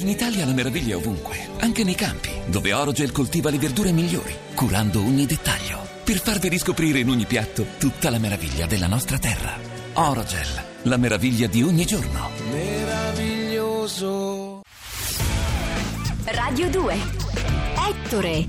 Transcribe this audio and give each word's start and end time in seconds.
In 0.00 0.06
Italia 0.06 0.46
la 0.46 0.52
meraviglia 0.52 0.92
è 0.92 0.96
ovunque, 0.96 1.36
anche 1.58 1.82
nei 1.82 1.96
campi, 1.96 2.30
dove 2.46 2.72
Orogel 2.72 3.10
coltiva 3.10 3.50
le 3.50 3.58
verdure 3.58 3.90
migliori, 3.90 4.32
curando 4.54 5.00
ogni 5.00 5.26
dettaglio, 5.26 5.80
per 6.04 6.20
farvi 6.20 6.48
riscoprire 6.48 7.00
in 7.00 7.08
ogni 7.08 7.24
piatto 7.24 7.66
tutta 7.78 8.08
la 8.08 8.18
meraviglia 8.18 8.66
della 8.66 8.86
nostra 8.86 9.18
terra. 9.18 9.58
Orogel, 9.94 10.46
la 10.82 10.96
meraviglia 10.98 11.48
di 11.48 11.64
ogni 11.64 11.84
giorno. 11.84 12.30
meraviglioso. 12.48 14.62
Radio 16.26 16.70
2 16.70 16.96
Ettore 17.88 18.46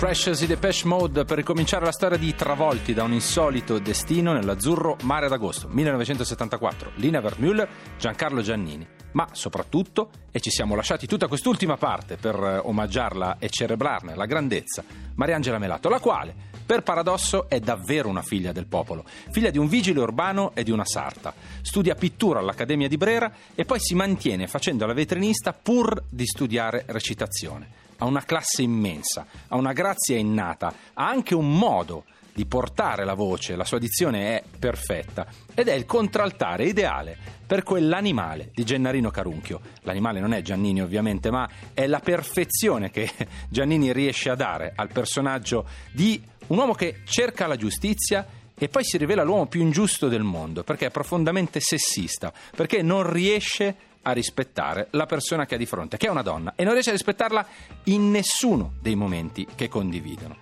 Precious 0.00 0.40
i 0.40 0.46
Depeche 0.46 0.86
Mode 0.86 1.26
per 1.26 1.36
ricominciare 1.36 1.84
la 1.84 1.92
storia 1.92 2.16
di 2.16 2.34
travolti 2.34 2.94
da 2.94 3.02
un 3.02 3.12
insolito 3.12 3.78
destino 3.78 4.32
nell'azzurro 4.32 4.96
mare 5.02 5.28
d'agosto 5.28 5.68
1974. 5.68 6.92
Lina 6.94 7.20
Wertmüller, 7.20 7.68
Giancarlo 7.98 8.40
Giannini. 8.40 8.88
Ma 9.12 9.28
soprattutto, 9.32 10.08
e 10.30 10.40
ci 10.40 10.48
siamo 10.48 10.74
lasciati 10.74 11.06
tutta 11.06 11.26
quest'ultima 11.28 11.76
parte 11.76 12.16
per 12.16 12.34
eh, 12.34 12.56
omaggiarla 12.64 13.36
e 13.38 13.50
cerebrarne 13.50 14.16
la 14.16 14.24
grandezza, 14.24 14.82
Mariangela 15.16 15.58
Melato, 15.58 15.90
la 15.90 16.00
quale, 16.00 16.34
per 16.64 16.82
paradosso, 16.82 17.46
è 17.46 17.60
davvero 17.60 18.08
una 18.08 18.22
figlia 18.22 18.52
del 18.52 18.66
popolo, 18.66 19.04
figlia 19.30 19.50
di 19.50 19.58
un 19.58 19.68
vigile 19.68 20.00
urbano 20.00 20.52
e 20.54 20.62
di 20.62 20.70
una 20.70 20.86
sarta. 20.86 21.34
Studia 21.60 21.94
pittura 21.94 22.38
all'Accademia 22.38 22.88
di 22.88 22.96
Brera 22.96 23.30
e 23.54 23.66
poi 23.66 23.78
si 23.78 23.94
mantiene 23.94 24.46
facendo 24.46 24.86
la 24.86 24.94
vetrinista 24.94 25.52
pur 25.52 26.02
di 26.08 26.24
studiare 26.24 26.84
recitazione 26.86 27.79
ha 28.00 28.06
una 28.06 28.24
classe 28.24 28.62
immensa, 28.62 29.26
ha 29.48 29.56
una 29.56 29.72
grazia 29.72 30.16
innata, 30.16 30.72
ha 30.94 31.06
anche 31.06 31.34
un 31.34 31.56
modo 31.56 32.04
di 32.32 32.46
portare 32.46 33.04
la 33.04 33.14
voce, 33.14 33.56
la 33.56 33.64
sua 33.64 33.78
dizione 33.78 34.36
è 34.36 34.42
perfetta 34.58 35.26
ed 35.54 35.68
è 35.68 35.74
il 35.74 35.84
contraltare 35.84 36.64
ideale 36.64 37.16
per 37.46 37.62
quell'animale 37.62 38.50
di 38.54 38.64
Gennarino 38.64 39.10
Carunchio. 39.10 39.60
L'animale 39.82 40.20
non 40.20 40.32
è 40.32 40.40
Giannini 40.40 40.80
ovviamente, 40.80 41.30
ma 41.30 41.48
è 41.74 41.86
la 41.86 42.00
perfezione 42.00 42.90
che 42.90 43.10
Giannini 43.50 43.92
riesce 43.92 44.30
a 44.30 44.36
dare 44.36 44.72
al 44.74 44.90
personaggio 44.90 45.66
di 45.92 46.22
un 46.46 46.58
uomo 46.58 46.72
che 46.72 47.02
cerca 47.04 47.46
la 47.46 47.56
giustizia 47.56 48.26
e 48.56 48.68
poi 48.68 48.84
si 48.84 48.96
rivela 48.96 49.22
l'uomo 49.22 49.46
più 49.46 49.60
ingiusto 49.60 50.08
del 50.08 50.22
mondo 50.22 50.62
perché 50.62 50.86
è 50.86 50.90
profondamente 50.90 51.60
sessista, 51.60 52.32
perché 52.54 52.82
non 52.82 53.10
riesce 53.10 53.66
a 53.68 53.74
rispettare 54.02 54.88
la 54.92 55.06
persona 55.06 55.46
che 55.46 55.54
ha 55.54 55.58
di 55.58 55.66
fronte, 55.66 55.96
che 55.96 56.06
è 56.06 56.10
una 56.10 56.22
donna, 56.22 56.54
e 56.56 56.64
non 56.64 56.72
riesce 56.72 56.90
a 56.90 56.94
rispettarla 56.94 57.46
in 57.84 58.10
nessuno 58.10 58.74
dei 58.80 58.94
momenti 58.94 59.46
che 59.54 59.68
condividono. 59.68 60.36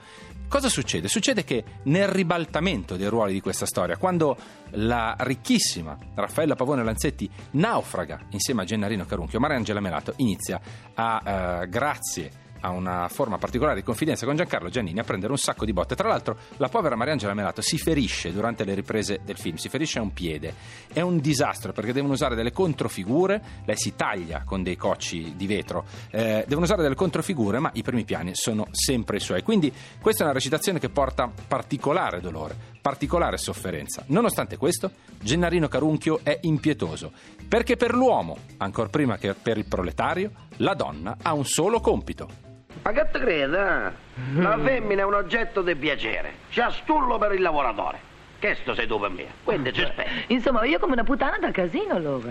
Cosa 0.48 0.70
succede? 0.70 1.08
Succede 1.08 1.44
che 1.44 1.62
nel 1.84 2.08
ribaltamento 2.08 2.96
dei 2.96 3.08
ruoli 3.08 3.34
di 3.34 3.40
questa 3.40 3.66
storia, 3.66 3.98
quando 3.98 4.34
la 4.70 5.14
ricchissima 5.18 5.98
Raffaella 6.14 6.54
Pavone 6.54 6.82
Lanzetti 6.82 7.28
naufraga 7.52 8.28
insieme 8.30 8.62
a 8.62 8.64
Gennarino 8.64 9.04
Carunchio, 9.04 9.40
Mariangela 9.40 9.80
Melato 9.80 10.14
inizia 10.16 10.58
a, 10.94 11.60
uh, 11.62 11.68
grazie 11.68 12.46
ha 12.60 12.70
una 12.70 13.08
forma 13.08 13.38
particolare 13.38 13.76
di 13.76 13.82
confidenza 13.82 14.26
con 14.26 14.36
Giancarlo 14.36 14.68
Giannini 14.68 14.98
a 14.98 15.04
prendere 15.04 15.32
un 15.32 15.38
sacco 15.38 15.64
di 15.64 15.72
botte. 15.72 15.94
Tra 15.94 16.08
l'altro, 16.08 16.36
la 16.56 16.68
povera 16.68 16.96
Mariangela 16.96 17.34
Melato 17.34 17.60
si 17.60 17.78
ferisce 17.78 18.32
durante 18.32 18.64
le 18.64 18.74
riprese 18.74 19.20
del 19.24 19.36
film, 19.36 19.56
si 19.56 19.68
ferisce 19.68 19.98
a 19.98 20.02
un 20.02 20.12
piede. 20.12 20.54
È 20.92 21.00
un 21.00 21.18
disastro 21.20 21.72
perché 21.72 21.92
devono 21.92 22.12
usare 22.12 22.34
delle 22.34 22.52
controfigure, 22.52 23.42
lei 23.64 23.76
si 23.76 23.94
taglia 23.94 24.42
con 24.44 24.62
dei 24.62 24.76
cocci 24.76 25.34
di 25.36 25.46
vetro, 25.46 25.84
eh, 26.10 26.44
devono 26.46 26.64
usare 26.64 26.82
delle 26.82 26.94
controfigure, 26.94 27.58
ma 27.58 27.70
i 27.74 27.82
primi 27.82 28.04
piani 28.04 28.34
sono 28.34 28.66
sempre 28.70 29.16
i 29.16 29.20
suoi. 29.20 29.42
Quindi 29.42 29.72
questa 30.00 30.22
è 30.22 30.24
una 30.24 30.34
recitazione 30.34 30.78
che 30.78 30.88
porta 30.88 31.30
particolare 31.46 32.20
dolore, 32.20 32.76
particolare 32.88 33.36
sofferenza. 33.36 34.02
Nonostante 34.06 34.56
questo, 34.56 34.90
Gennarino 35.20 35.68
Carunchio 35.68 36.20
è 36.22 36.38
impietoso, 36.42 37.12
perché 37.46 37.76
per 37.76 37.92
l'uomo, 37.92 38.38
ancora 38.56 38.88
prima 38.88 39.18
che 39.18 39.34
per 39.34 39.58
il 39.58 39.66
proletario, 39.66 40.30
la 40.56 40.72
donna 40.72 41.18
ha 41.20 41.34
un 41.34 41.44
solo 41.44 41.80
compito 41.80 42.46
ma 42.80 42.92
che 42.92 43.08
te 43.10 43.18
credi? 43.18 43.54
eh? 43.54 44.40
La 44.40 44.56
femmina 44.56 45.02
è 45.02 45.04
un 45.04 45.14
oggetto 45.14 45.62
di 45.62 45.74
piacere. 45.74 46.32
C'ha 46.50 46.70
stullo 46.70 47.18
per 47.18 47.32
il 47.32 47.42
lavoratore. 47.42 47.98
Che 48.38 48.54
sto 48.60 48.72
sei 48.74 48.86
tu 48.86 49.00
per 49.00 49.10
me? 49.10 49.26
Quindi 49.42 49.72
ci 49.72 49.82
aspetta. 49.82 50.10
Insomma, 50.28 50.64
io 50.64 50.78
come 50.78 50.92
una 50.92 51.02
puttana 51.02 51.38
da 51.38 51.50
casino 51.50 51.94
allora. 51.94 52.30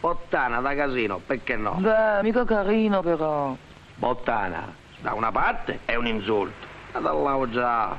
Bottana 0.00 0.60
da 0.60 0.74
casino, 0.74 1.20
perché 1.24 1.56
no? 1.56 1.74
Beh, 1.74 2.22
mica 2.22 2.44
carino 2.44 3.02
però. 3.02 3.56
Bottana, 3.94 4.74
da 5.00 5.12
una 5.14 5.30
parte 5.30 5.78
è 5.84 5.94
un 5.94 6.06
insulto. 6.08 6.66
Ma 6.92 7.00
dall'altro 7.00 7.50
già 7.50 7.96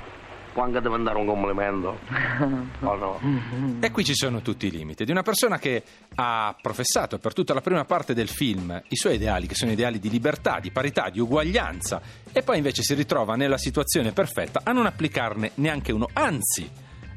può 0.54 0.64
anche 0.64 0.82
diventare 0.82 1.18
un 1.18 1.26
complimento. 1.26 1.98
O 2.82 2.96
no? 2.96 3.20
E 3.82 3.92
qui 3.92 4.04
ci 4.04 4.16
sono 4.16 4.42
tutti 4.42 4.68
i 4.68 4.72
limiti 4.72 5.04
di 5.04 5.12
una 5.12 5.22
persona 5.22 5.58
che 5.58 5.84
ha 6.16 6.56
professato 6.62 7.18
per 7.20 7.34
tutta 7.34 7.54
la 7.54 7.62
prima 7.62 7.84
parte 7.86 8.14
del 8.14 8.30
film 8.30 8.82
i 8.90 8.96
suoi 8.96 9.16
ideali, 9.16 9.48
che 9.48 9.56
sono 9.56 9.72
ideali 9.72 10.00
di 10.00 10.10
libertà, 10.10 10.60
di 10.60 10.72
parità, 10.72 11.10
di 11.10 11.20
uguaglianza, 11.20 12.02
e 12.32 12.42
poi 12.42 12.58
invece 12.58 12.84
si 12.84 12.94
ritrova 12.94 13.36
nella 13.36 13.58
situazione 13.58 14.12
perfetta 14.12 14.62
a 14.64 14.72
non 14.72 14.86
applicarne 14.86 15.52
neanche 15.56 15.92
uno, 15.92 16.08
anzi 16.14 16.70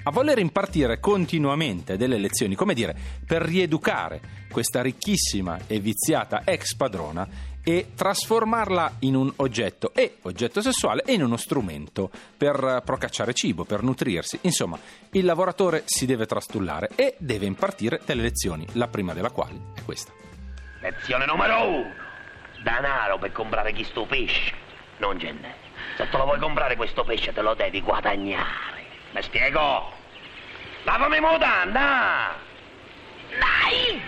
a 0.04 0.10
voler 0.10 0.38
impartire 0.38 0.98
continuamente 0.98 1.96
delle 1.96 2.18
lezioni, 2.18 2.54
come 2.54 2.74
dire, 2.74 2.96
per 3.24 3.42
rieducare 3.42 4.20
questa 4.50 4.82
ricchissima 4.82 5.60
e 5.66 5.78
viziata 5.78 6.42
ex 6.44 6.74
padrona 6.74 7.26
e 7.64 7.92
trasformarla 7.94 8.96
in 9.00 9.14
un 9.14 9.32
oggetto 9.36 9.92
e 9.94 10.16
oggetto 10.22 10.60
sessuale 10.60 11.02
e 11.04 11.12
in 11.12 11.22
uno 11.22 11.36
strumento 11.36 12.10
per 12.36 12.82
procacciare 12.84 13.34
cibo, 13.34 13.64
per 13.64 13.82
nutrirsi. 13.82 14.38
Insomma, 14.42 14.78
il 15.12 15.24
lavoratore 15.24 15.82
si 15.86 16.06
deve 16.06 16.26
trastullare 16.26 16.90
e 16.94 17.14
deve 17.18 17.46
impartire 17.46 18.00
delle 18.04 18.22
lezioni, 18.22 18.66
la 18.72 18.88
prima 18.88 19.12
della 19.12 19.30
quale 19.30 19.58
è 19.74 19.82
questa. 19.82 20.12
Lezione 20.80 21.26
numero 21.26 21.68
uno. 21.68 21.94
Danaro 22.62 23.18
per 23.18 23.32
comprare 23.32 23.72
chi 23.72 23.84
sto 23.84 24.06
pesce. 24.06 24.52
Non 24.98 25.18
genne. 25.18 25.54
Se 25.96 26.08
te 26.08 26.16
lo 26.16 26.24
vuoi 26.24 26.38
comprare 26.38 26.76
questo 26.76 27.04
pesce 27.04 27.32
te 27.32 27.42
lo 27.42 27.54
devi 27.54 27.80
guadagnare. 27.80 28.84
Mi 29.12 29.22
spiego? 29.22 29.90
Lavami 30.84 31.20
mutanda! 31.20 32.34
Dai! 33.38 34.02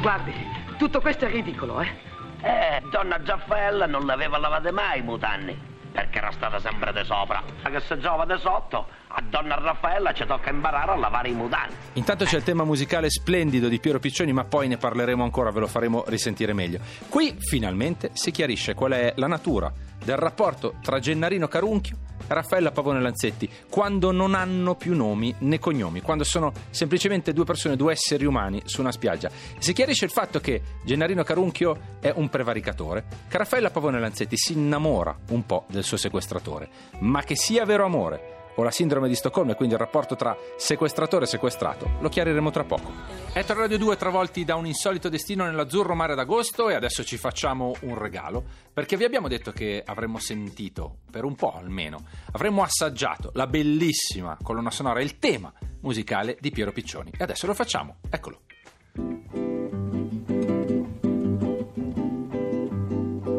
Guardi, 0.00 0.32
tutto 0.78 1.00
questo 1.00 1.26
è 1.26 1.30
ridicolo, 1.30 1.80
eh? 1.80 2.10
Eh, 2.42 2.82
donna 2.90 3.22
Giaffaella 3.22 3.86
non 3.86 4.04
l'aveva 4.04 4.38
lavate 4.38 4.72
mai 4.72 4.98
i 4.98 5.02
mutanni. 5.02 5.70
Perché 5.92 6.18
era 6.18 6.30
stata 6.32 6.58
sempre 6.58 6.90
di 6.92 7.04
sopra. 7.04 7.42
Ma 7.62 7.70
che 7.70 7.80
se 7.80 7.98
giova 7.98 8.24
di 8.24 8.38
sotto, 8.38 8.86
a 9.08 9.22
donna 9.28 9.56
Raffaella 9.56 10.14
ci 10.14 10.24
tocca 10.24 10.48
imparare 10.48 10.92
a 10.92 10.96
lavare 10.96 11.28
i 11.28 11.34
mutanti. 11.34 11.74
Intanto 11.94 12.24
c'è 12.24 12.38
il 12.38 12.42
tema 12.42 12.64
musicale 12.64 13.10
splendido 13.10 13.68
di 13.68 13.78
Piero 13.78 13.98
Piccioni, 13.98 14.32
ma 14.32 14.44
poi 14.44 14.68
ne 14.68 14.78
parleremo 14.78 15.22
ancora, 15.22 15.50
ve 15.50 15.60
lo 15.60 15.66
faremo 15.66 16.02
risentire 16.06 16.54
meglio. 16.54 16.80
Qui 17.10 17.36
finalmente 17.38 18.10
si 18.14 18.30
chiarisce 18.30 18.72
qual 18.72 18.92
è 18.92 19.12
la 19.16 19.26
natura 19.26 19.70
del 20.04 20.16
rapporto 20.16 20.74
tra 20.82 20.98
Gennarino 20.98 21.48
Carunchio 21.48 21.96
e 22.26 22.34
Raffaella 22.34 22.70
Pavone 22.70 23.00
Lanzetti, 23.00 23.48
quando 23.68 24.12
non 24.12 24.34
hanno 24.34 24.74
più 24.74 24.94
nomi 24.94 25.34
né 25.40 25.58
cognomi, 25.58 26.00
quando 26.00 26.24
sono 26.24 26.52
semplicemente 26.70 27.32
due 27.32 27.44
persone, 27.44 27.76
due 27.76 27.92
esseri 27.92 28.24
umani 28.24 28.62
su 28.64 28.80
una 28.80 28.92
spiaggia. 28.92 29.30
Si 29.58 29.72
chiarisce 29.72 30.04
il 30.04 30.10
fatto 30.10 30.40
che 30.40 30.62
Gennarino 30.84 31.22
Carunchio 31.22 31.98
è 32.00 32.12
un 32.14 32.28
prevaricatore, 32.28 33.04
che 33.28 33.38
Raffaella 33.38 33.70
Pavone 33.70 34.00
Lanzetti 34.00 34.36
si 34.36 34.52
innamora 34.52 35.16
un 35.30 35.44
po' 35.44 35.64
del 35.68 35.84
suo 35.84 35.96
sequestratore, 35.96 36.68
ma 37.00 37.22
che 37.22 37.36
sia 37.36 37.64
vero 37.64 37.84
amore 37.84 38.31
o 38.54 38.62
la 38.62 38.70
sindrome 38.70 39.08
di 39.08 39.14
Stoccolma 39.14 39.52
e 39.52 39.54
quindi 39.54 39.74
il 39.74 39.80
rapporto 39.80 40.16
tra 40.16 40.36
sequestratore 40.56 41.24
e 41.24 41.28
sequestrato. 41.28 41.90
Lo 42.00 42.08
chiariremo 42.08 42.50
tra 42.50 42.64
poco. 42.64 42.90
Etro 43.32 43.58
Radio 43.58 43.78
2 43.78 43.96
travolti 43.96 44.44
da 44.44 44.56
un 44.56 44.66
insolito 44.66 45.08
destino 45.08 45.44
nell'azzurro 45.44 45.94
mare 45.94 46.14
d'agosto 46.14 46.68
e 46.68 46.74
adesso 46.74 47.04
ci 47.04 47.16
facciamo 47.16 47.74
un 47.80 47.96
regalo 47.98 48.44
perché 48.72 48.96
vi 48.96 49.04
abbiamo 49.04 49.28
detto 49.28 49.52
che 49.52 49.82
avremmo 49.84 50.18
sentito, 50.18 50.98
per 51.10 51.24
un 51.24 51.34
po' 51.34 51.52
almeno, 51.54 52.04
avremmo 52.32 52.62
assaggiato 52.62 53.30
la 53.34 53.46
bellissima 53.46 54.36
colonna 54.42 54.70
sonora, 54.70 55.00
il 55.00 55.18
tema 55.18 55.52
musicale 55.80 56.36
di 56.40 56.50
Piero 56.50 56.72
Piccioni 56.72 57.10
e 57.16 57.22
adesso 57.22 57.46
lo 57.46 57.54
facciamo. 57.54 57.96
Eccolo. 58.10 58.40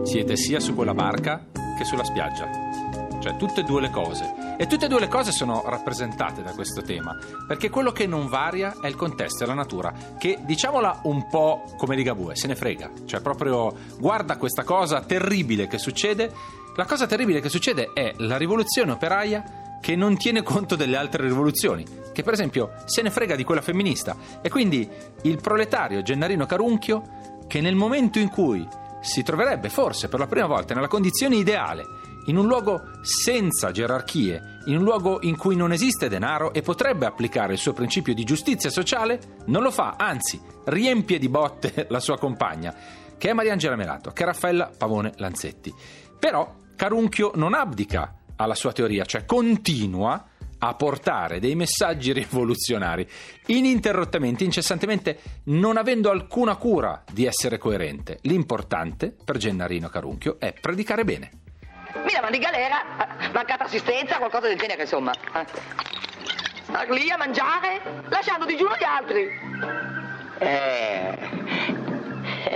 Siete 0.04 0.36
sia 0.36 0.60
su 0.60 0.76
quella 0.76 0.94
barca 0.94 1.48
che 1.78 1.86
sulla 1.86 2.04
spiaggia, 2.04 2.50
cioè 3.20 3.36
tutte 3.38 3.62
e 3.62 3.64
due 3.64 3.82
le 3.82 3.90
cose. 3.90 4.43
E 4.56 4.68
tutte 4.68 4.86
e 4.86 4.88
due 4.88 5.00
le 5.00 5.08
cose 5.08 5.32
sono 5.32 5.64
rappresentate 5.66 6.44
da 6.44 6.52
questo 6.52 6.82
tema, 6.82 7.18
perché 7.48 7.70
quello 7.70 7.92
che 7.92 8.06
non 8.06 8.28
varia 8.28 8.76
è 8.82 8.88
il 8.88 8.96
contesto 8.96 9.44
e 9.44 9.48
la 9.48 9.54
natura, 9.54 9.94
che 10.18 10.40
diciamola 10.42 11.02
un 11.04 11.28
po' 11.28 11.74
come 11.78 11.96
Ligabue, 11.96 12.36
se 12.36 12.48
ne 12.48 12.56
frega, 12.56 12.92
cioè 13.06 13.22
proprio 13.22 13.74
guarda 13.98 14.38
questa 14.38 14.64
cosa 14.64 15.02
terribile 15.02 15.68
che 15.68 15.78
succede. 15.78 16.32
La 16.76 16.86
cosa 16.86 17.06
terribile 17.08 17.40
che 17.40 17.50
succede 17.50 17.92
è 17.94 18.14
la 18.18 18.38
rivoluzione 18.38 18.92
operaia 18.92 19.78
che 19.82 19.96
non 19.96 20.18
tiene 20.18 20.44
conto 20.44 20.76
delle 20.76 20.98
altre 20.98 21.24
rivoluzioni, 21.24 21.86
che 22.14 22.24
per 22.24 22.34
esempio 22.34 22.72
se 22.86 23.02
ne 23.02 23.12
frega 23.12 23.36
di 23.36 23.44
quella 23.44 23.62
femminista. 23.62 24.16
E 24.42 24.50
quindi 24.50 24.90
il 25.24 25.42
proletario 25.42 26.02
Gennarino 26.02 26.46
Carunchio, 26.46 27.42
che 27.48 27.60
nel 27.60 27.76
momento 27.76 28.18
in 28.18 28.30
cui 28.30 28.66
si 29.02 29.24
troverebbe 29.24 29.68
forse 29.68 30.08
per 30.08 30.20
la 30.20 30.28
prima 30.28 30.48
volta 30.48 30.74
nella 30.74 30.88
condizione 30.88 31.36
ideale 31.36 31.84
in 32.26 32.38
un 32.38 32.48
luogo 32.48 32.84
senza 33.02 33.72
gerarchie, 33.72 34.62
in 34.66 34.78
un 34.78 34.84
luogo 34.84 35.20
in 35.22 35.36
cui 35.36 35.56
non 35.56 35.72
esiste 35.72 36.08
denaro 36.08 36.54
e 36.54 36.62
potrebbe 36.62 37.06
applicare 37.06 37.54
il 37.54 37.60
suo 37.60 37.74
principio 37.74 38.14
di 38.14 38.24
giustizia 38.24 38.70
sociale, 38.70 39.20
non 39.46 39.62
lo 39.62 39.72
fa, 39.72 39.96
anzi 39.98 40.40
riempie 40.66 41.20
di 41.20 41.30
botte 41.30 41.88
la 41.90 42.00
sua 42.00 42.18
compagna, 42.18 42.74
che 43.18 43.30
è 43.30 43.34
Mariangela 43.34 43.76
Melato, 43.76 44.12
che 44.12 44.24
è 44.24 44.26
Raffaella 44.26 44.72
Pavone 44.78 45.14
Lanzetti. 45.18 45.74
Però 46.20 46.56
Carunchio 46.76 47.32
non 47.36 47.54
abdica 47.54 48.16
alla 48.36 48.56
sua 48.56 48.72
teoria, 48.72 49.06
cioè 49.06 49.26
continua 49.26 50.28
a 50.60 50.76
portare 50.76 51.40
dei 51.40 51.56
messaggi 51.56 52.14
rivoluzionari, 52.14 53.08
ininterrottamente, 53.48 54.46
incessantemente, 54.46 55.20
non 55.46 55.78
avendo 55.78 56.10
alcuna 56.10 56.56
cura 56.56 57.04
di 57.12 57.26
essere 57.26 57.58
coerente. 57.58 58.20
L'importante 58.22 59.14
per 59.24 59.38
Gennarino 59.38 59.90
Carunchio 59.90 60.40
è 60.40 60.54
predicare 60.54 61.04
bene. 61.04 61.43
Mi 61.94 62.12
davano 62.12 62.32
di 62.32 62.40
galera, 62.40 62.82
eh, 63.20 63.30
mancata 63.30 63.66
assistenza, 63.66 64.18
qualcosa 64.18 64.48
del 64.48 64.58
genere, 64.58 64.82
insomma. 64.82 65.12
eh. 65.12 65.46
Lì 66.90 67.10
a 67.12 67.18
mangiare, 67.18 67.82
lasciando 68.10 68.46
digiuno 68.46 68.76
gli 68.76 68.84
altri. 68.84 69.30
Eh, 70.40 71.18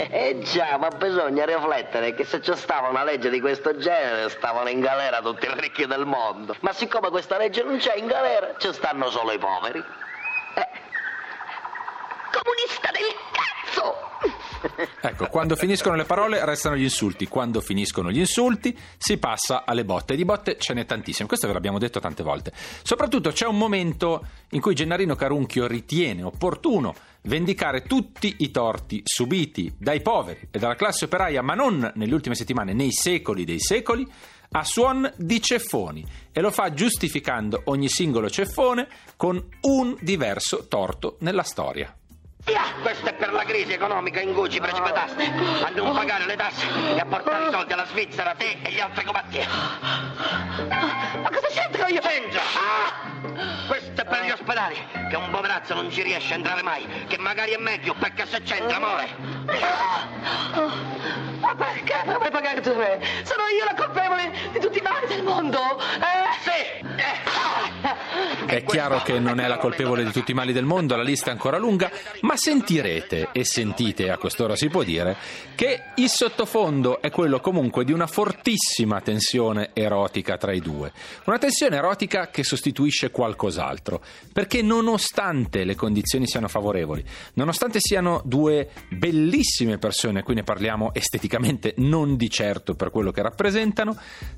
eh 0.10 0.40
già, 0.40 0.78
ma 0.78 0.88
bisogna 0.90 1.46
riflettere 1.46 2.16
che 2.16 2.24
se 2.24 2.40
c'è 2.40 2.56
stava 2.56 2.88
una 2.88 3.04
legge 3.04 3.30
di 3.30 3.40
questo 3.40 3.78
genere 3.78 4.30
stavano 4.30 4.70
in 4.70 4.80
galera 4.80 5.22
tutti 5.22 5.46
i 5.46 5.54
ricchi 5.60 5.86
del 5.86 6.06
mondo. 6.06 6.56
Ma 6.62 6.74
siccome 6.74 7.10
questa 7.10 7.38
legge 7.38 7.62
non 7.64 7.78
c'è 7.78 7.96
in 7.96 8.08
galera, 8.08 8.56
ci 8.58 8.74
stanno 8.74 9.10
solo 9.12 9.32
i 9.34 9.38
poveri. 9.38 9.84
Eh. 10.56 10.68
Comunista 12.32 12.90
del 12.92 13.16
cazzo! 13.32 14.37
Ecco, 15.02 15.28
quando 15.28 15.56
finiscono 15.56 15.96
le 15.96 16.04
parole 16.04 16.44
restano 16.44 16.76
gli 16.76 16.84
insulti, 16.84 17.28
quando 17.28 17.62
finiscono 17.62 18.12
gli 18.12 18.20
insulti 18.20 18.78
si 18.98 19.18
passa 19.18 19.64
alle 19.66 19.86
botte. 19.86 20.16
Di 20.16 20.26
botte 20.26 20.58
ce 20.58 20.74
n'è 20.74 20.86
tantissime, 20.86 21.28
questo 21.28 21.48
ve 21.48 21.54
l'abbiamo 21.54 21.78
detto 21.78 22.00
tante 22.00 22.24
volte. 22.24 22.52
Soprattutto 22.84 23.32
c'è 23.32 23.46
un 23.46 23.58
momento 23.58 24.26
in 24.52 24.62
cui 24.62 24.76
Gennarino 24.76 25.16
Carunchio 25.16 25.68
ritiene 25.68 26.24
opportuno 26.24 26.96
vendicare 27.24 27.84
tutti 27.84 28.36
i 28.40 28.52
torti 28.52 29.02
subiti 29.04 29.74
dai 29.78 30.02
poveri 30.02 30.48
e 30.52 30.60
dalla 30.60 30.76
classe 30.76 31.06
operaia, 31.06 31.42
ma 31.42 31.54
non 31.54 31.92
nelle 31.96 32.14
ultime 32.14 32.36
settimane, 32.36 32.74
nei 32.74 32.92
secoli 32.92 33.46
dei 33.46 33.60
secoli, 33.60 34.06
a 34.52 34.64
suon 34.64 35.12
di 35.18 35.42
ceffoni 35.42 36.06
e 36.32 36.40
lo 36.40 36.52
fa 36.52 36.72
giustificando 36.72 37.64
ogni 37.66 37.90
singolo 37.90 38.30
ceffone 38.30 38.88
con 39.18 39.44
un 39.62 39.98
diverso 40.00 40.68
torto 40.68 41.18
nella 41.20 41.44
storia. 41.44 41.94
Questo 42.88 43.10
è 43.10 43.14
per 43.16 43.34
la 43.34 43.44
crisi 43.44 43.74
economica 43.74 44.22
in 44.22 44.34
cui 44.34 44.50
ci 44.50 44.62
precipitaste. 44.62 45.22
A 45.26 45.70
non 45.76 45.94
pagare 45.94 46.26
le 46.26 46.38
tasse 46.38 46.66
e 46.96 46.98
a 46.98 47.04
portare 47.04 47.50
i 47.50 47.52
soldi 47.52 47.74
alla 47.74 47.86
Svizzera, 47.86 48.34
te 48.34 48.60
e 48.62 48.72
gli 48.72 48.80
altri 48.80 49.04
combattieri. 49.04 49.50
Ma 51.22 51.30
cosa 51.30 51.48
c'entro 51.50 51.86
io? 51.88 52.00
C'entra! 52.00 52.40
Questo 53.68 54.02
è 54.02 54.06
per 54.06 54.24
gli 54.24 54.32
ospedali, 54.32 54.78
che 55.10 55.16
un 55.18 55.30
poverazzo 55.30 55.74
non 55.74 55.92
ci 55.92 56.02
riesce 56.02 56.32
a 56.32 56.38
entrare 56.38 56.62
mai, 56.62 56.88
che 57.08 57.18
magari 57.18 57.52
è 57.52 57.58
meglio, 57.58 57.94
perché 57.94 58.26
se 58.26 58.42
c'entra, 58.44 58.78
amore. 58.78 59.08
Ma 61.40 61.56
perché 61.56 62.04
dovrei 62.06 62.32
pagare 62.32 62.62
tu 62.62 62.74
me? 62.74 63.00
Sono 63.24 63.44
io 63.50 63.66
la 63.66 63.76
colpevole 63.76 64.32
di 64.54 64.60
tutti 64.60 64.78
i 64.78 64.82
mali 64.82 65.08
del 65.08 65.24
mondo? 65.24 65.60
È 68.58 68.64
chiaro 68.64 69.04
che 69.04 69.20
non 69.20 69.40
è 69.40 69.48
la 69.48 69.60
colpevole 69.60 70.04
di 70.04 70.10
tutti 70.10 70.32
i 70.32 70.34
mali 70.34 70.52
del 70.52 70.66
mondo, 70.66 70.96
la 70.96 71.04
lista 71.04 71.28
è 71.28 71.32
ancora 71.32 71.60
lunga, 71.60 71.92
ma 72.22 72.36
sentirete 72.36 73.30
e 73.32 73.46
sentite, 73.46 74.10
a 74.10 74.18
quest'ora 74.18 74.56
si 74.56 74.68
può 74.68 74.82
dire, 74.82 75.16
che 75.54 75.84
il 75.94 76.10
sottofondo 76.10 77.00
è 77.00 77.12
quello 77.12 77.40
comunque 77.40 77.86
di 77.86 77.92
una 77.92 78.08
fortissima 78.08 79.00
tensione 79.00 79.70
erotica 79.74 80.38
tra 80.38 80.54
i 80.54 80.60
due. 80.60 80.92
Una 81.26 81.38
tensione 81.38 81.76
erotica 81.76 82.32
che 82.32 82.44
sostituisce 82.44 83.12
qualcos'altro, 83.12 84.02
perché 84.34 84.64
nonostante 84.64 85.64
le 85.64 85.76
condizioni 85.76 86.26
siano 86.26 86.48
favorevoli, 86.48 87.06
nonostante 87.34 87.78
siano 87.80 88.24
due 88.26 88.72
bellissime 88.90 89.78
persone, 89.78 90.24
qui 90.24 90.34
ne 90.34 90.42
parliamo 90.42 90.96
esteticamente, 90.96 91.76
non 91.78 92.16
di 92.16 92.28
certo 92.32 92.74
per 92.74 92.90
quello 92.90 93.12
che 93.12 93.22
rappresentano, 93.22 93.96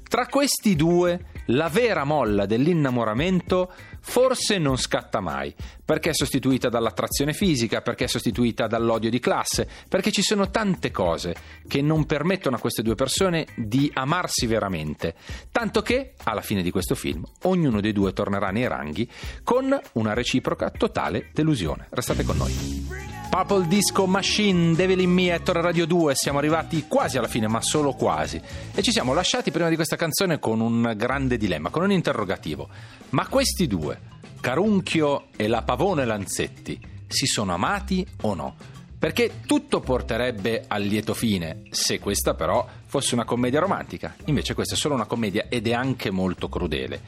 tra 0.10 0.25
questi 0.25 0.75
due 0.75 1.27
la 1.45 1.69
vera 1.69 2.04
molla 2.04 2.45
dell'innamoramento 2.45 3.72
forse 4.09 4.57
non 4.57 4.75
scatta 4.75 5.19
mai, 5.19 5.53
perché 5.85 6.09
è 6.09 6.13
sostituita 6.13 6.67
dall'attrazione 6.67 7.31
fisica, 7.31 7.81
perché 7.81 8.06
è 8.06 8.07
sostituita 8.07 8.65
dall'odio 8.65 9.11
di 9.11 9.19
classe, 9.19 9.69
perché 9.88 10.11
ci 10.11 10.23
sono 10.23 10.50
tante 10.50 10.89
cose 10.89 11.35
che 11.67 11.83
non 11.83 12.07
permettono 12.07 12.56
a 12.56 12.59
queste 12.59 12.81
due 12.81 12.95
persone 12.95 13.45
di 13.56 13.89
amarsi 13.94 14.47
veramente, 14.47 15.13
tanto 15.51 15.83
che 15.83 16.15
alla 16.23 16.41
fine 16.41 16.63
di 16.63 16.71
questo 16.71 16.95
film 16.95 17.23
ognuno 17.44 17.79
dei 17.81 17.94
due 17.94 18.11
tornerà 18.11 18.50
nei 18.50 18.67
ranghi 18.67 19.07
con 19.44 19.79
una 19.94 20.13
reciproca 20.13 20.71
totale 20.71 21.29
delusione. 21.31 21.85
Restate 21.91 22.23
con 22.23 22.38
noi. 22.38 23.08
Purple 23.29 23.67
Disco 23.67 24.07
Machine, 24.07 24.73
Devil 24.73 25.01
in 25.01 25.11
Me, 25.11 25.31
Ettore 25.31 25.61
Radio 25.61 25.85
2, 25.85 26.15
siamo 26.15 26.39
arrivati 26.39 26.85
quasi 26.87 27.19
alla 27.19 27.27
fine, 27.27 27.47
ma 27.47 27.61
solo 27.61 27.93
quasi. 27.93 28.41
E 28.73 28.81
ci 28.81 28.91
siamo 28.91 29.13
lasciati 29.13 29.51
prima 29.51 29.69
di 29.69 29.75
questa 29.75 29.95
canzone 29.95 30.39
con 30.39 30.59
un 30.59 30.93
grande 30.97 31.37
dilemma, 31.37 31.69
con 31.69 31.83
un 31.83 31.91
interrogativo. 31.91 32.67
Ma 33.09 33.27
questi 33.27 33.67
due, 33.67 33.99
Carunchio 34.41 35.27
e 35.35 35.47
la 35.47 35.61
Pavone 35.61 36.05
Lanzetti, 36.05 36.79
si 37.07 37.27
sono 37.27 37.53
amati 37.53 38.05
o 38.21 38.33
no? 38.33 38.55
Perché 39.00 39.31
tutto 39.46 39.80
porterebbe 39.80 40.66
al 40.68 40.84
lieto 40.84 41.13
fine, 41.13 41.62
se 41.69 42.00
questa 42.00 42.34
però 42.34 42.68
fosse 42.86 43.13
una 43.13 43.24
commedia 43.24 43.62
romantica. 43.62 44.13
Invece 44.25 44.54
questa 44.54 44.75
è 44.75 44.78
solo 44.78 44.94
una 44.94 45.06
commedia 45.06 45.46
ed 45.48 45.68
è 45.68 45.74
anche 45.74 46.12
molto 46.12 46.50
crudele. 46.50 47.00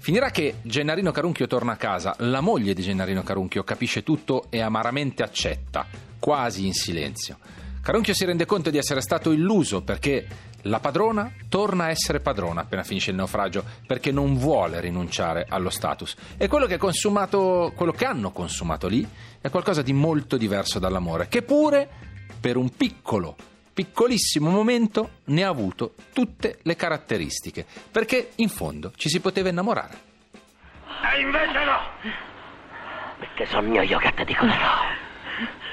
Finirà 0.00 0.30
che 0.30 0.56
Gennarino 0.62 1.12
Carunchio 1.12 1.46
torna 1.46 1.72
a 1.72 1.76
casa, 1.76 2.16
la 2.18 2.40
moglie 2.40 2.74
di 2.74 2.82
Gennarino 2.82 3.22
Carunchio 3.22 3.62
capisce 3.62 4.02
tutto 4.02 4.46
e 4.50 4.60
amaramente 4.60 5.22
accetta, 5.22 5.86
quasi 6.18 6.66
in 6.66 6.74
silenzio. 6.74 7.38
Carunchio 7.80 8.14
si 8.14 8.24
rende 8.24 8.44
conto 8.44 8.70
di 8.70 8.78
essere 8.78 9.00
stato 9.00 9.30
illuso 9.30 9.82
perché 9.82 10.26
la 10.66 10.80
padrona 10.80 11.32
torna 11.48 11.84
a 11.84 11.90
essere 11.90 12.20
padrona 12.20 12.62
appena 12.62 12.82
finisce 12.82 13.10
il 13.10 13.16
naufragio 13.16 13.64
perché 13.86 14.10
non 14.10 14.36
vuole 14.36 14.80
rinunciare 14.80 15.46
allo 15.48 15.70
status. 15.70 16.14
E 16.36 16.48
quello 16.48 16.66
che, 16.66 16.78
quello 16.78 17.92
che 17.92 18.04
hanno 18.04 18.30
consumato 18.30 18.88
lì 18.88 19.08
è 19.40 19.48
qualcosa 19.50 19.82
di 19.82 19.92
molto 19.92 20.36
diverso 20.36 20.78
dall'amore, 20.78 21.28
che 21.28 21.42
pure 21.42 21.88
per 22.40 22.56
un 22.56 22.70
piccolo 22.70 23.36
piccolissimo 23.72 24.48
momento 24.50 25.10
ne 25.26 25.44
ha 25.44 25.48
avuto 25.48 25.94
tutte 26.14 26.60
le 26.62 26.76
caratteristiche, 26.76 27.66
perché 27.90 28.30
in 28.36 28.48
fondo 28.48 28.92
ci 28.96 29.08
si 29.08 29.20
poteva 29.20 29.50
innamorare. 29.50 29.98
E 31.14 31.20
invece 31.20 31.64
no! 31.64 31.78
Perché 33.18 33.46
sono 33.46 33.82
io 33.82 33.98
che 33.98 34.12
ti 34.14 34.24
dico 34.24 34.46
di 34.46 34.52
no. 34.52 35.04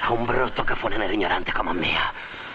A 0.02 0.12
un 0.12 0.26
brutto 0.26 0.64
cafonene 0.64 1.10
ignorante 1.12 1.50
come 1.52 1.72
me. 1.72 1.96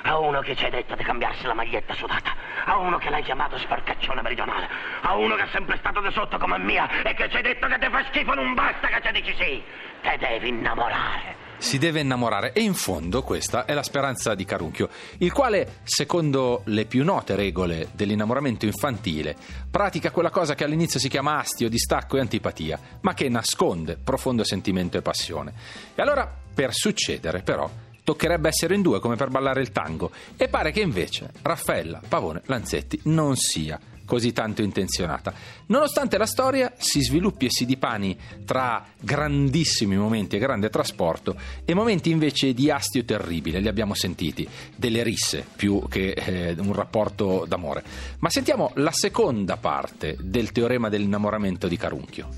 A 0.03 0.17
uno 0.17 0.41
che 0.41 0.55
ci 0.55 0.65
hai 0.65 0.71
detto 0.71 0.95
di 0.95 1.03
cambiarsi 1.03 1.45
la 1.45 1.53
maglietta 1.53 1.93
sudata. 1.93 2.33
A 2.65 2.77
uno 2.77 2.97
che 2.97 3.09
l'hai 3.09 3.23
chiamato 3.23 3.57
sporcaccione 3.57 4.21
meridionale. 4.21 4.67
A 5.01 5.15
uno 5.15 5.35
che 5.35 5.43
è 5.43 5.47
sempre 5.51 5.77
stato 5.77 6.01
di 6.01 6.11
sotto 6.11 6.37
come 6.37 6.57
mia 6.57 7.03
e 7.03 7.13
che 7.13 7.29
ci 7.29 7.37
hai 7.37 7.43
detto 7.43 7.67
che 7.67 7.77
ti 7.79 7.89
fa 7.89 8.03
schifo 8.05 8.33
non 8.33 8.53
basta 8.53 8.87
che 8.87 9.01
ci 9.03 9.11
dici 9.11 9.35
sì. 9.35 9.63
Te 10.01 10.17
devi 10.17 10.49
innamorare 10.49 11.47
si 11.59 11.77
deve 11.77 11.99
innamorare 11.99 12.53
e 12.53 12.61
in 12.61 12.73
fondo 12.73 13.21
questa 13.21 13.65
è 13.65 13.73
la 13.73 13.83
speranza 13.83 14.33
di 14.33 14.45
Carunchio, 14.45 14.89
il 15.17 15.31
quale, 15.31 15.79
secondo 15.83 16.61
le 16.65 16.85
più 16.85 17.03
note 17.03 17.35
regole 17.35 17.89
dell'innamoramento 17.91 18.65
infantile, 18.65 19.35
pratica 19.69 20.11
quella 20.11 20.29
cosa 20.29 20.55
che 20.55 20.63
all'inizio 20.63 20.99
si 20.99 21.09
chiama 21.09 21.37
astio, 21.37 21.69
distacco 21.69 22.17
e 22.17 22.21
antipatia, 22.21 22.79
ma 23.01 23.13
che 23.13 23.29
nasconde 23.29 23.97
profondo 24.01 24.43
sentimento 24.43 24.97
e 24.97 25.01
passione. 25.01 25.53
E 25.93 26.01
allora, 26.01 26.33
per 26.53 26.73
succedere 26.73 27.41
però, 27.41 27.69
toccherebbe 28.09 28.47
essere 28.47 28.73
in 28.73 28.81
due 28.81 28.99
come 28.99 29.15
per 29.15 29.29
ballare 29.29 29.61
il 29.61 29.71
tango 29.71 30.09
e 30.35 30.47
pare 30.47 30.71
che 30.71 30.81
invece 30.81 31.29
Raffaella 31.43 32.01
Pavone 32.07 32.41
Lanzetti 32.45 32.99
non 33.03 33.35
sia 33.35 33.79
così 34.03 34.33
tanto 34.33 34.63
intenzionata. 34.63 35.31
Nonostante 35.67 36.17
la 36.17 36.25
storia 36.25 36.73
si 36.75 37.03
sviluppi 37.03 37.45
e 37.45 37.51
si 37.51 37.67
dipani 37.67 38.17
tra 38.43 38.83
grandissimi 38.99 39.95
momenti 39.95 40.37
e 40.37 40.39
grande 40.39 40.71
trasporto 40.71 41.35
e 41.63 41.75
momenti 41.75 42.09
invece 42.09 42.55
di 42.55 42.71
astio 42.71 43.05
terribile, 43.05 43.59
li 43.59 43.67
abbiamo 43.67 43.93
sentiti, 43.93 44.49
delle 44.75 45.03
risse 45.03 45.45
più 45.55 45.87
che 45.87 46.13
eh, 46.13 46.55
un 46.57 46.73
rapporto 46.73 47.45
d'amore. 47.47 47.83
Ma 48.17 48.31
sentiamo 48.31 48.71
la 48.77 48.91
seconda 48.91 49.57
parte 49.57 50.17
del 50.19 50.51
teorema 50.51 50.89
dell'innamoramento 50.89 51.67
di 51.67 51.77
Carunchio. 51.77 52.29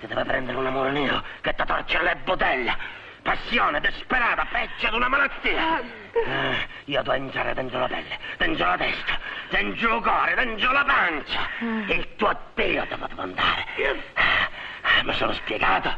Ti 0.00 0.06
deve 0.06 0.24
prendere 0.24 0.56
un 0.56 0.64
amore 0.64 0.92
nero 0.92 1.22
che 1.42 1.54
ti 1.54 1.62
torce 1.66 2.02
le 2.02 2.16
botelle 2.24 2.99
passione 3.22 3.80
disperata, 3.80 4.46
peggio 4.50 4.88
di 4.88 4.96
una 4.96 5.08
malattia. 5.08 5.80
Eh, 6.12 6.68
io 6.86 7.02
devo 7.02 7.14
entrare 7.14 7.54
dentro 7.54 7.78
la 7.78 7.86
pelle, 7.86 8.18
dentro 8.36 8.66
la 8.66 8.76
testa, 8.76 9.18
dentro 9.50 9.96
il 9.96 10.02
cuore, 10.02 10.34
dentro 10.34 10.72
la 10.72 10.84
pancia. 10.84 11.48
Il 11.94 12.16
tuo 12.16 12.36
Dio 12.54 12.86
devo 12.88 13.08
andare. 13.16 13.66
Eh, 13.76 14.02
mi 15.04 15.14
sono 15.14 15.32
spiegato? 15.32 15.94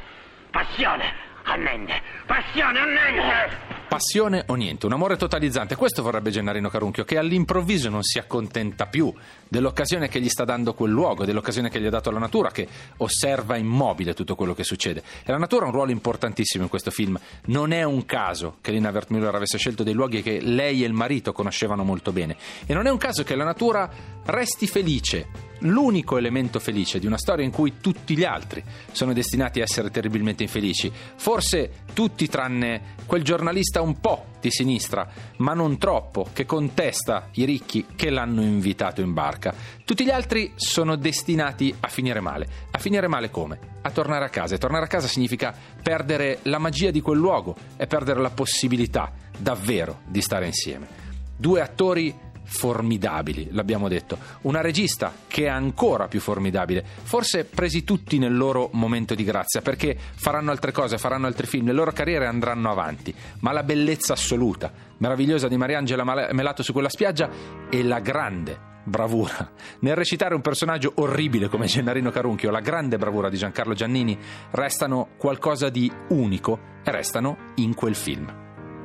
Passione, 0.50 1.14
a 1.44 1.54
niente. 1.54 2.00
Passione, 2.26 2.78
a 2.78 2.84
niente. 2.84 3.80
Passione 3.92 4.44
o 4.46 4.54
niente, 4.54 4.86
un 4.86 4.94
amore 4.94 5.18
totalizzante. 5.18 5.76
Questo 5.76 6.02
vorrebbe 6.02 6.30
Gennarino 6.30 6.70
Carunchio, 6.70 7.04
che 7.04 7.18
all'improvviso 7.18 7.90
non 7.90 8.02
si 8.02 8.18
accontenta 8.18 8.86
più 8.86 9.12
dell'occasione 9.46 10.08
che 10.08 10.18
gli 10.18 10.30
sta 10.30 10.46
dando 10.46 10.72
quel 10.72 10.90
luogo, 10.90 11.26
dell'occasione 11.26 11.68
che 11.68 11.78
gli 11.78 11.84
ha 11.84 11.90
dato 11.90 12.10
la 12.10 12.18
natura, 12.18 12.50
che 12.50 12.66
osserva 12.96 13.58
immobile 13.58 14.14
tutto 14.14 14.34
quello 14.34 14.54
che 14.54 14.64
succede. 14.64 15.02
E 15.22 15.30
la 15.30 15.36
natura 15.36 15.64
ha 15.64 15.66
un 15.66 15.74
ruolo 15.74 15.90
importantissimo 15.90 16.62
in 16.64 16.70
questo 16.70 16.90
film. 16.90 17.20
Non 17.48 17.72
è 17.72 17.82
un 17.82 18.06
caso 18.06 18.56
che 18.62 18.70
Lina 18.70 18.88
Wertmüller 18.88 19.34
avesse 19.34 19.58
scelto 19.58 19.82
dei 19.82 19.92
luoghi 19.92 20.22
che 20.22 20.40
lei 20.40 20.82
e 20.82 20.86
il 20.86 20.94
marito 20.94 21.34
conoscevano 21.34 21.84
molto 21.84 22.12
bene. 22.12 22.38
E 22.64 22.72
non 22.72 22.86
è 22.86 22.90
un 22.90 22.96
caso 22.96 23.24
che 23.24 23.34
la 23.34 23.44
natura 23.44 23.90
resti 24.24 24.66
felice 24.66 25.50
l'unico 25.62 26.16
elemento 26.16 26.58
felice 26.58 26.98
di 26.98 27.06
una 27.06 27.18
storia 27.18 27.44
in 27.44 27.50
cui 27.50 27.74
tutti 27.80 28.16
gli 28.16 28.24
altri 28.24 28.62
sono 28.92 29.12
destinati 29.12 29.60
a 29.60 29.64
essere 29.64 29.90
terribilmente 29.90 30.42
infelici. 30.42 30.90
Forse 31.16 31.84
tutti 31.92 32.28
tranne 32.28 32.94
quel 33.06 33.22
giornalista 33.22 33.80
un 33.80 34.00
po' 34.00 34.26
di 34.40 34.50
sinistra, 34.50 35.08
ma 35.38 35.54
non 35.54 35.78
troppo, 35.78 36.28
che 36.32 36.46
contesta 36.46 37.28
i 37.32 37.44
ricchi 37.44 37.86
che 37.94 38.10
l'hanno 38.10 38.42
invitato 38.42 39.00
in 39.00 39.12
barca. 39.12 39.54
Tutti 39.84 40.04
gli 40.04 40.10
altri 40.10 40.52
sono 40.56 40.96
destinati 40.96 41.74
a 41.78 41.88
finire 41.88 42.20
male. 42.20 42.46
A 42.70 42.78
finire 42.78 43.08
male 43.08 43.30
come? 43.30 43.58
A 43.82 43.90
tornare 43.90 44.24
a 44.24 44.30
casa. 44.30 44.54
E 44.54 44.58
tornare 44.58 44.84
a 44.84 44.88
casa 44.88 45.06
significa 45.06 45.54
perdere 45.82 46.40
la 46.42 46.58
magia 46.58 46.90
di 46.90 47.00
quel 47.00 47.18
luogo 47.18 47.54
e 47.76 47.86
perdere 47.86 48.20
la 48.20 48.30
possibilità 48.30 49.12
davvero 49.38 50.00
di 50.06 50.20
stare 50.20 50.46
insieme. 50.46 51.10
Due 51.36 51.60
attori 51.60 52.21
formidabili, 52.44 53.48
l'abbiamo 53.52 53.88
detto. 53.88 54.18
Una 54.42 54.60
regista 54.60 55.12
che 55.26 55.44
è 55.44 55.48
ancora 55.48 56.08
più 56.08 56.20
formidabile, 56.20 56.84
forse 57.02 57.44
presi 57.44 57.84
tutti 57.84 58.18
nel 58.18 58.36
loro 58.36 58.70
momento 58.72 59.14
di 59.14 59.24
grazia, 59.24 59.62
perché 59.62 59.96
faranno 59.96 60.50
altre 60.50 60.72
cose, 60.72 60.98
faranno 60.98 61.26
altri 61.26 61.46
film, 61.46 61.66
le 61.66 61.72
loro 61.72 61.92
carriere 61.92 62.26
andranno 62.26 62.70
avanti, 62.70 63.14
ma 63.40 63.52
la 63.52 63.62
bellezza 63.62 64.12
assoluta, 64.12 64.72
meravigliosa 64.98 65.48
di 65.48 65.56
Mariangela 65.56 66.30
Melato 66.32 66.62
su 66.62 66.72
quella 66.72 66.88
spiaggia 66.88 67.30
e 67.70 67.82
la 67.82 68.00
grande 68.00 68.70
bravura 68.84 69.50
nel 69.80 69.94
recitare 69.94 70.34
un 70.34 70.40
personaggio 70.40 70.92
orribile 70.96 71.48
come 71.48 71.66
Gennarino 71.66 72.10
Carunchio, 72.10 72.50
la 72.50 72.60
grande 72.60 72.98
bravura 72.98 73.28
di 73.28 73.36
Giancarlo 73.36 73.74
Giannini, 73.74 74.18
restano 74.50 75.10
qualcosa 75.16 75.68
di 75.68 75.90
unico 76.08 76.58
e 76.84 76.90
restano 76.90 77.52
in 77.56 77.74
quel 77.74 77.94
film. 77.94 78.41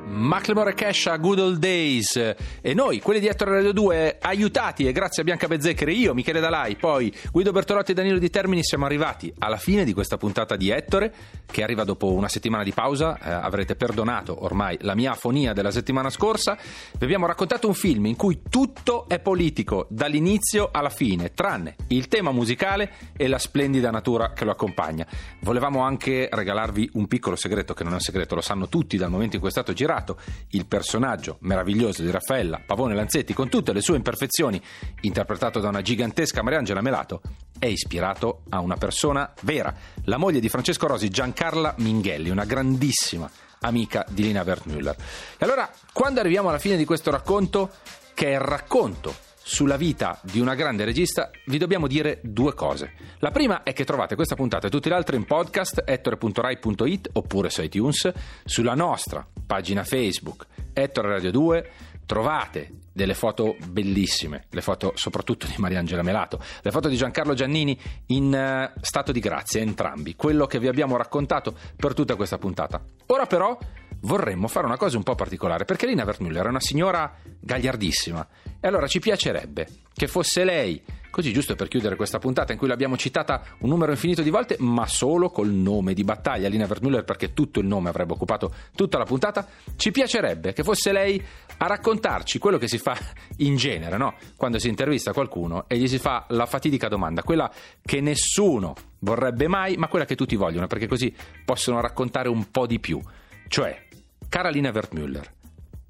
Macklemore 0.08 0.74
Cash 0.74 1.06
a 1.06 1.16
Good 1.16 1.38
Old 1.38 1.58
Days. 1.58 2.16
E 2.60 2.74
noi, 2.74 3.00
quelli 3.00 3.20
di 3.20 3.26
Ettore 3.26 3.52
Radio 3.52 3.72
2, 3.72 4.18
aiutati. 4.20 4.86
E 4.86 4.92
grazie 4.92 5.22
a 5.22 5.24
Bianca 5.24 5.46
Bezzeccheri, 5.46 5.98
io, 5.98 6.14
Michele 6.14 6.40
Dalai, 6.40 6.76
poi 6.76 7.14
Guido 7.30 7.52
Bertolotti 7.52 7.92
e 7.92 7.94
Danilo 7.94 8.18
Di 8.18 8.30
Termini 8.30 8.64
siamo 8.64 8.86
arrivati 8.86 9.32
alla 9.38 9.58
fine 9.58 9.84
di 9.84 9.92
questa 9.92 10.16
puntata 10.16 10.56
di 10.56 10.70
Ettore 10.70 11.12
che 11.46 11.62
arriva 11.62 11.84
dopo 11.84 12.12
una 12.12 12.28
settimana 12.28 12.62
di 12.62 12.72
pausa, 12.72 13.18
eh, 13.18 13.30
avrete 13.30 13.74
perdonato 13.74 14.44
ormai 14.44 14.76
la 14.82 14.94
mia 14.94 15.12
afonia 15.12 15.52
della 15.52 15.70
settimana 15.70 16.10
scorsa, 16.10 16.56
vi 16.98 17.04
abbiamo 17.04 17.26
raccontato 17.26 17.68
un 17.68 17.74
film 17.74 18.06
in 18.06 18.16
cui 18.16 18.40
tutto 18.48 19.08
è 19.08 19.18
politico 19.18 19.86
dall'inizio 19.88 20.68
alla 20.72 20.90
fine, 20.90 21.32
tranne 21.32 21.76
il 21.88 22.08
tema 22.08 22.32
musicale 22.32 22.92
e 23.16 23.28
la 23.28 23.38
splendida 23.38 23.90
natura 23.90 24.32
che 24.32 24.44
lo 24.44 24.50
accompagna. 24.50 25.06
Volevamo 25.40 25.80
anche 25.80 26.28
regalarvi 26.30 26.90
un 26.94 27.06
piccolo 27.06 27.36
segreto 27.36 27.74
che 27.74 27.82
non 27.82 27.92
è 27.92 27.96
un 27.96 28.02
segreto, 28.02 28.34
lo 28.34 28.40
sanno 28.40 28.68
tutti 28.68 28.96
dal 28.96 29.10
momento 29.10 29.34
in 29.34 29.40
cui 29.40 29.50
è 29.50 29.52
stato 29.52 29.72
girato 29.72 29.97
creato 29.98 30.18
il 30.50 30.66
personaggio 30.66 31.38
meraviglioso 31.40 32.02
di 32.02 32.10
Raffaella 32.10 32.62
Pavone 32.64 32.94
Lanzetti 32.94 33.34
con 33.34 33.48
tutte 33.48 33.72
le 33.72 33.80
sue 33.80 33.96
imperfezioni, 33.96 34.60
interpretato 35.02 35.60
da 35.60 35.68
una 35.68 35.82
gigantesca 35.82 36.42
Mariangela 36.42 36.80
Melato, 36.80 37.20
è 37.58 37.66
ispirato 37.66 38.42
a 38.50 38.60
una 38.60 38.76
persona 38.76 39.32
vera, 39.42 39.74
la 40.04 40.16
moglie 40.16 40.40
di 40.40 40.48
Francesco 40.48 40.86
Rosi, 40.86 41.08
Giancarla 41.08 41.74
Minghelli, 41.78 42.30
una 42.30 42.44
grandissima 42.44 43.28
amica 43.60 44.04
di 44.08 44.22
Lina 44.22 44.42
Wertmüller. 44.42 44.96
E 45.36 45.44
allora, 45.44 45.68
quando 45.92 46.20
arriviamo 46.20 46.48
alla 46.48 46.58
fine 46.58 46.76
di 46.76 46.84
questo 46.84 47.10
racconto, 47.10 47.70
che 48.14 48.28
è 48.28 48.34
il 48.34 48.40
racconto 48.40 49.26
sulla 49.48 49.78
vita 49.78 50.20
di 50.22 50.40
una 50.40 50.54
grande 50.54 50.84
regista 50.84 51.30
vi 51.46 51.56
dobbiamo 51.56 51.86
dire 51.86 52.20
due 52.22 52.52
cose. 52.52 52.92
La 53.20 53.30
prima 53.30 53.62
è 53.62 53.72
che 53.72 53.86
trovate 53.86 54.14
questa 54.14 54.34
puntata 54.34 54.66
e 54.66 54.70
tutte 54.70 54.90
le 54.90 54.94
altre 54.94 55.16
in 55.16 55.24
podcast 55.24 55.84
ettore.rai.it 55.86 57.08
oppure 57.14 57.48
su 57.48 57.62
iTunes, 57.62 58.12
sulla 58.44 58.74
nostra 58.74 59.26
pagina 59.46 59.84
Facebook 59.84 60.46
Ettore 60.74 61.08
Radio 61.08 61.30
2 61.30 61.70
trovate 62.04 62.72
delle 62.92 63.14
foto 63.14 63.56
bellissime, 63.68 64.46
le 64.50 64.60
foto 64.60 64.92
soprattutto 64.96 65.46
di 65.46 65.54
Mariangela 65.56 66.02
Melato, 66.02 66.42
le 66.62 66.70
foto 66.70 66.88
di 66.88 66.96
Giancarlo 66.96 67.32
Giannini 67.32 67.78
in 68.06 68.70
uh, 68.74 68.78
stato 68.82 69.12
di 69.12 69.20
grazia, 69.20 69.60
entrambi, 69.60 70.14
quello 70.14 70.46
che 70.46 70.58
vi 70.58 70.68
abbiamo 70.68 70.96
raccontato 70.96 71.56
per 71.76 71.94
tutta 71.94 72.16
questa 72.16 72.36
puntata. 72.36 72.82
Ora 73.06 73.26
però 73.26 73.56
vorremmo 74.00 74.48
fare 74.48 74.66
una 74.66 74.76
cosa 74.76 74.96
un 74.96 75.02
po' 75.02 75.14
particolare, 75.14 75.64
perché 75.64 75.86
Lina 75.86 76.04
Wertmüller 76.04 76.46
è 76.46 76.48
una 76.48 76.60
signora 76.60 77.14
gagliardissima 77.40 78.26
e 78.60 78.66
allora 78.66 78.86
ci 78.86 78.98
piacerebbe 78.98 79.66
che 79.94 80.06
fosse 80.06 80.44
lei, 80.44 80.80
così 81.10 81.32
giusto 81.32 81.56
per 81.56 81.68
chiudere 81.68 81.96
questa 81.96 82.18
puntata 82.18 82.52
in 82.52 82.58
cui 82.58 82.68
l'abbiamo 82.68 82.96
citata 82.96 83.42
un 83.60 83.68
numero 83.68 83.90
infinito 83.90 84.22
di 84.22 84.30
volte, 84.30 84.56
ma 84.60 84.86
solo 84.86 85.30
col 85.30 85.48
nome 85.48 85.94
di 85.94 86.04
battaglia, 86.04 86.48
Lina 86.48 86.66
Wertmüller, 86.66 87.04
perché 87.04 87.32
tutto 87.32 87.58
il 87.60 87.66
nome 87.66 87.88
avrebbe 87.88 88.12
occupato 88.12 88.54
tutta 88.76 88.98
la 88.98 89.04
puntata, 89.04 89.46
ci 89.76 89.90
piacerebbe 89.90 90.52
che 90.52 90.62
fosse 90.62 90.92
lei 90.92 91.20
a 91.58 91.66
raccontarci 91.66 92.38
quello 92.38 92.58
che 92.58 92.68
si 92.68 92.78
fa 92.78 92.96
in 93.38 93.56
genere, 93.56 93.96
no? 93.96 94.14
Quando 94.36 94.60
si 94.60 94.68
intervista 94.68 95.12
qualcuno 95.12 95.64
e 95.66 95.76
gli 95.76 95.88
si 95.88 95.98
fa 95.98 96.24
la 96.28 96.46
fatidica 96.46 96.88
domanda, 96.88 97.22
quella 97.24 97.50
che 97.82 98.00
nessuno 98.00 98.74
vorrebbe 99.00 99.48
mai, 99.48 99.76
ma 99.76 99.88
quella 99.88 100.04
che 100.04 100.14
tutti 100.14 100.36
vogliono, 100.36 100.68
perché 100.68 100.86
così 100.86 101.12
possono 101.44 101.80
raccontare 101.80 102.28
un 102.28 102.50
po' 102.50 102.66
di 102.66 102.78
più. 102.78 103.00
Cioè, 103.48 103.86
Carolina 104.28 104.70
Wertmüller, 104.70 105.26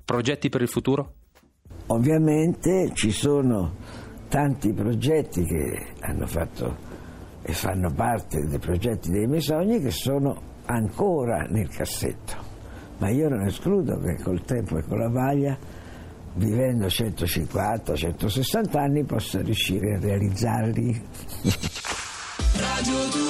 progetti 0.05 0.49
per 0.49 0.63
il 0.63 0.69
futuro? 0.69 1.13
Ovviamente 1.87 2.93
ci 2.95 3.11
sono 3.11 3.75
tanti 4.29 4.73
progetti 4.73 5.43
che 5.43 5.95
hanno 6.01 6.27
fatto 6.27 6.77
e 7.43 7.53
fanno 7.53 7.93
parte 7.93 8.47
dei 8.47 8.61
progetti 8.61 9.11
dei 9.11 9.27
miei 9.27 9.41
sogni 9.41 9.81
che 9.81 9.91
sono 9.91 10.41
ancora 10.67 11.47
nel 11.49 11.69
cassetto, 11.69 12.37
ma 12.99 13.11
io 13.11 13.29
non 13.29 13.43
escludo 13.43 13.99
che 13.99 14.23
col 14.23 14.43
tempo 14.43 14.79
e 14.79 14.85
con 14.85 14.99
la 14.99 15.09
vaglia, 15.09 15.59
vivendo 16.35 16.87
150-160 16.87 18.79
anni, 18.79 19.05
possa 19.05 19.41
riuscire 19.41 19.97
a 19.97 19.99
realizzarli. 19.99 21.03
Radio 22.55 23.09
2 23.13 23.28